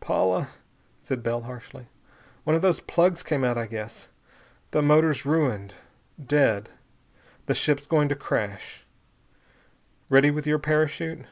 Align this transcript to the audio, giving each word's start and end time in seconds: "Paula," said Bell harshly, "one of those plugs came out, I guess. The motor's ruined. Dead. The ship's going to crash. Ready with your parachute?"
"Paula," 0.00 0.50
said 1.00 1.22
Bell 1.22 1.44
harshly, 1.44 1.86
"one 2.44 2.54
of 2.54 2.60
those 2.60 2.78
plugs 2.78 3.22
came 3.22 3.42
out, 3.42 3.56
I 3.56 3.64
guess. 3.64 4.06
The 4.72 4.82
motor's 4.82 5.24
ruined. 5.24 5.76
Dead. 6.22 6.68
The 7.46 7.54
ship's 7.54 7.86
going 7.86 8.10
to 8.10 8.14
crash. 8.14 8.84
Ready 10.10 10.30
with 10.30 10.46
your 10.46 10.58
parachute?" 10.58 11.24